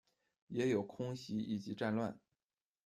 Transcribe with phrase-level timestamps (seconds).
[0.47, 2.19] 也有空袭以及战乱